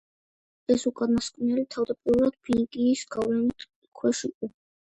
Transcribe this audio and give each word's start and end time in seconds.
ეს 0.75 0.85
უკანასკნელი 0.91 1.65
თავდაპირველად 1.75 2.41
ფინიკიის 2.49 3.07
გავლენის 3.17 3.71
ქვეშ 4.03 4.27
იყო. 4.35 4.55